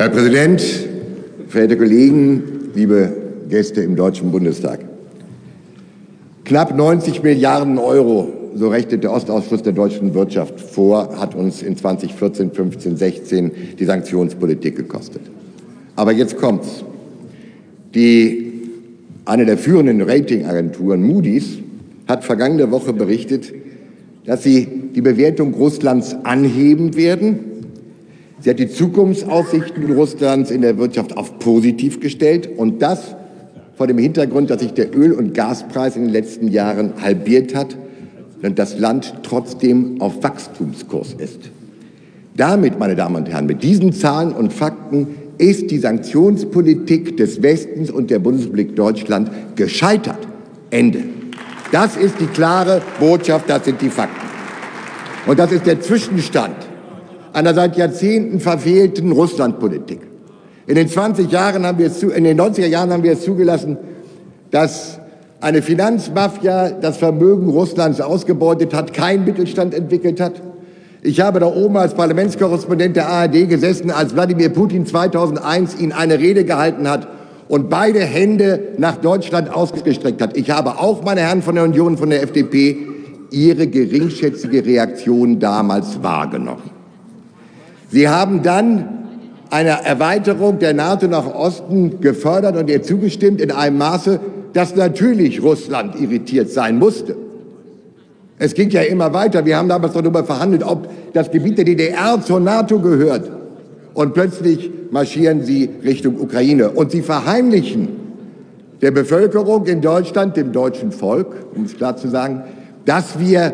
[0.00, 0.62] Herr Präsident,
[1.48, 2.42] verehrte Kollegen,
[2.74, 3.12] liebe
[3.50, 4.80] Gäste im Deutschen Bundestag.
[6.46, 11.76] Knapp 90 Milliarden Euro, so rechnet der Ostausschuss der deutschen Wirtschaft vor, hat uns in
[11.76, 15.20] 2014, 15, 16 die Sanktionspolitik gekostet.
[15.96, 16.82] Aber jetzt kommt's.
[17.94, 18.52] Die,
[19.26, 21.58] eine der führenden Ratingagenturen, Moody's,
[22.08, 23.52] hat vergangene Woche berichtet,
[24.24, 27.49] dass sie die Bewertung Russlands anheben werden
[28.40, 33.14] Sie hat die Zukunftsaussichten Russlands in der Wirtschaft auf positiv gestellt und das
[33.76, 37.76] vor dem Hintergrund, dass sich der Öl- und Gaspreis in den letzten Jahren halbiert hat
[38.42, 41.50] und das Land trotzdem auf Wachstumskurs ist.
[42.34, 47.90] Damit, meine Damen und Herren, mit diesen Zahlen und Fakten ist die Sanktionspolitik des Westens
[47.90, 50.18] und der Bundesrepublik Deutschland gescheitert.
[50.70, 51.02] Ende.
[51.72, 54.26] Das ist die klare Botschaft, das sind die Fakten.
[55.26, 56.69] Und das ist der Zwischenstand
[57.32, 60.00] einer seit Jahrzehnten verfehlten Russlandpolitik.
[60.66, 63.76] In den 20 Jahren haben wir zu, in den 90er Jahren haben wir es zugelassen,
[64.50, 65.00] dass
[65.40, 70.42] eine Finanzmafia das Vermögen Russlands ausgebeutet hat, keinen Mittelstand entwickelt hat.
[71.02, 76.18] Ich habe da oben als Parlamentskorrespondent der ARD gesessen, als Wladimir Putin 2001 ihn eine
[76.18, 77.08] Rede gehalten hat
[77.48, 80.36] und beide Hände nach Deutschland ausgestreckt hat.
[80.36, 82.76] Ich habe auch, meine Herren von der Union, von der FDP,
[83.30, 86.79] Ihre geringschätzige Reaktion damals wahrgenommen.
[87.90, 89.00] Sie haben dann
[89.50, 94.20] eine Erweiterung der NATO nach Osten gefördert und ihr zugestimmt in einem Maße,
[94.52, 97.16] dass natürlich Russland irritiert sein musste.
[98.38, 99.44] Es ging ja immer weiter.
[99.44, 103.30] Wir haben damals darüber verhandelt, ob das Gebiet der DDR zur NATO gehört.
[103.92, 106.70] Und plötzlich marschieren sie Richtung Ukraine.
[106.70, 107.88] Und sie verheimlichen
[108.80, 112.44] der Bevölkerung in Deutschland, dem deutschen Volk, um es klar zu sagen,
[112.86, 113.52] dass wir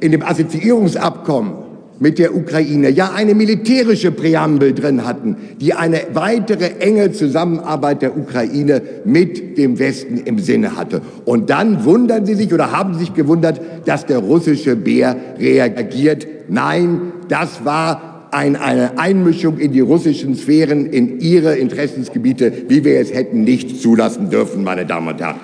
[0.00, 1.69] in dem Assoziierungsabkommen
[2.00, 8.16] mit der Ukraine ja eine militärische Präambel drin hatten, die eine weitere enge Zusammenarbeit der
[8.16, 11.02] Ukraine mit dem Westen im Sinne hatte.
[11.26, 16.26] Und dann wundern Sie sich oder haben sich gewundert, dass der russische Bär reagiert.
[16.48, 22.98] Nein, das war ein, eine Einmischung in die russischen Sphären, in ihre Interessensgebiete, wie wir
[22.98, 25.40] es hätten nicht zulassen dürfen, meine Damen und Herren.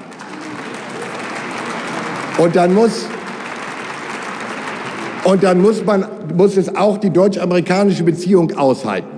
[2.39, 3.07] Und dann muss
[5.27, 6.05] und dann muss, man,
[6.37, 9.09] muss es auch die deutsch-amerikanische Beziehung aushalten.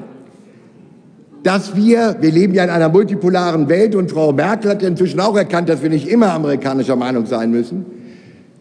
[1.42, 5.20] Dass wir, wir leben ja in einer multipolaren Welt und Frau Merkel hat ja inzwischen
[5.20, 7.84] auch erkannt, dass wir nicht immer amerikanischer Meinung sein müssen,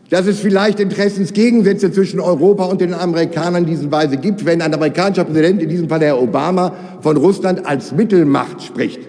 [0.09, 4.73] dass es vielleicht Interessensgegensätze zwischen Europa und den Amerikanern in dieser Weise gibt, wenn ein
[4.73, 8.99] amerikanischer Präsident, in diesem Fall Herr Obama, von Russland als Mittelmacht spricht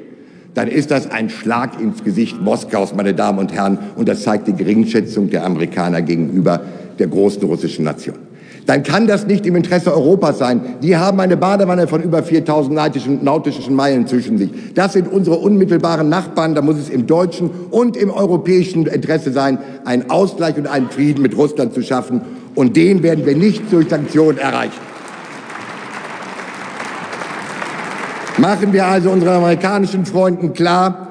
[0.54, 4.48] dann ist das ein Schlag ins Gesicht Moskaus, meine Damen und Herren, und das zeigt
[4.48, 6.62] die Geringschätzung der Amerikaner gegenüber
[6.98, 8.16] der großen russischen Nation
[8.68, 10.60] dann kann das nicht im Interesse Europas sein.
[10.82, 14.50] Die haben eine Badewanne von über 4000 nautischen, nautischen Meilen zwischen sich.
[14.74, 16.54] Das sind unsere unmittelbaren Nachbarn.
[16.54, 19.56] Da muss es im deutschen und im europäischen Interesse sein,
[19.86, 22.20] einen Ausgleich und einen Frieden mit Russland zu schaffen.
[22.54, 24.82] Und den werden wir nicht durch Sanktionen erreichen.
[28.36, 31.08] Machen wir also unseren amerikanischen Freunden klar,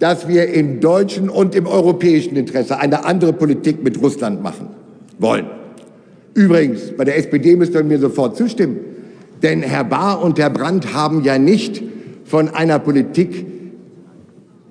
[0.00, 4.66] dass wir im deutschen und im europäischen Interesse eine andere Politik mit Russland machen
[5.18, 5.63] wollen.
[6.34, 8.78] Übrigens, bei der SPD müsst ihr mir sofort zustimmen.
[9.42, 11.82] Denn Herr Bahr und Herr Brandt haben ja nicht
[12.24, 13.46] von einer Politik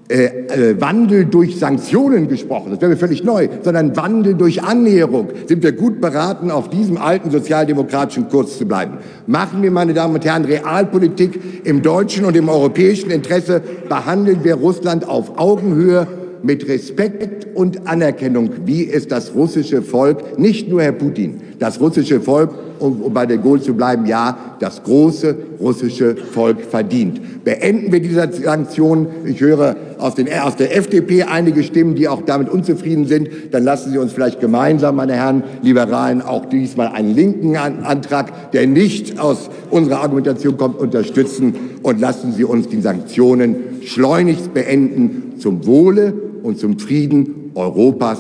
[0.09, 2.72] äh, äh, Wandel durch Sanktionen gesprochen.
[2.72, 5.29] Das wäre mir völlig neu, sondern Wandel durch Annäherung.
[5.47, 8.97] Sind wir gut beraten, auf diesem alten sozialdemokratischen Kurs zu bleiben.
[9.28, 13.62] Machen wir, meine Damen und Herren, Realpolitik im deutschen und im europäischen Interesse.
[13.88, 16.06] Behandeln wir Russland auf Augenhöhe
[16.44, 22.20] mit Respekt und Anerkennung, wie es das russische Volk, nicht nur Herr Putin, das russische
[22.20, 27.44] Volk, um, um bei der Gaulle zu bleiben, ja, das große russische Volk verdient.
[27.46, 29.08] Beenden wir diese Sanktionen.
[29.26, 33.30] Ich höre aus, den, aus der FDP einige Stimmen, die auch damit unzufrieden sind.
[33.52, 38.68] Dann lassen Sie uns vielleicht gemeinsam, meine Herren Liberalen, auch diesmal einen linken Antrag, der
[38.68, 43.56] nicht aus unserer Argumentation kommt, unterstützen und lassen Sie uns die Sanktionen
[43.86, 48.19] schleunigst beenden zum Wohle und zum Frieden Europas,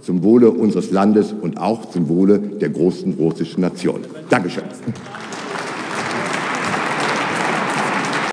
[0.00, 4.00] zum Wohle unseres Landes und auch zum Wohle der großen russischen Nation.
[4.28, 4.64] Dankeschön.